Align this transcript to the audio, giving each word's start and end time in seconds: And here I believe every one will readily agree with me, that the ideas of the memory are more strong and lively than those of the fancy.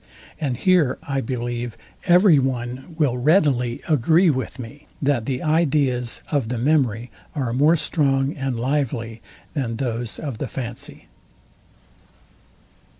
And 0.39 0.57
here 0.57 0.97
I 1.07 1.21
believe 1.21 1.77
every 2.07 2.39
one 2.39 2.95
will 2.97 3.19
readily 3.19 3.81
agree 3.87 4.31
with 4.31 4.57
me, 4.57 4.87
that 4.99 5.27
the 5.27 5.43
ideas 5.43 6.23
of 6.31 6.49
the 6.49 6.57
memory 6.57 7.11
are 7.35 7.53
more 7.53 7.75
strong 7.75 8.35
and 8.35 8.59
lively 8.59 9.21
than 9.53 9.75
those 9.75 10.17
of 10.17 10.39
the 10.39 10.47
fancy. 10.47 11.07